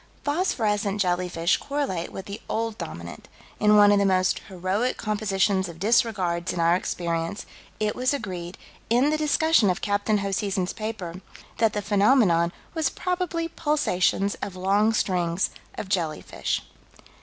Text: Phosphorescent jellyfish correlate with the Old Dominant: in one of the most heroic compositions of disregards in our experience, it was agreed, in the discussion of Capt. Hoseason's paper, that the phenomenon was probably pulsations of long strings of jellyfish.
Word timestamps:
Phosphorescent 0.23 0.99
jellyfish 0.99 1.57
correlate 1.57 2.11
with 2.11 2.25
the 2.25 2.41
Old 2.49 2.75
Dominant: 2.79 3.29
in 3.59 3.75
one 3.77 3.91
of 3.91 3.99
the 3.99 4.03
most 4.07 4.39
heroic 4.47 4.97
compositions 4.97 5.69
of 5.69 5.77
disregards 5.77 6.51
in 6.51 6.59
our 6.59 6.75
experience, 6.75 7.45
it 7.79 7.95
was 7.95 8.11
agreed, 8.11 8.57
in 8.89 9.11
the 9.11 9.15
discussion 9.17 9.69
of 9.69 9.79
Capt. 9.81 10.07
Hoseason's 10.07 10.73
paper, 10.73 11.21
that 11.59 11.73
the 11.73 11.83
phenomenon 11.83 12.51
was 12.73 12.89
probably 12.89 13.47
pulsations 13.47 14.33
of 14.41 14.55
long 14.55 14.91
strings 14.91 15.51
of 15.77 15.87
jellyfish. 15.87 16.63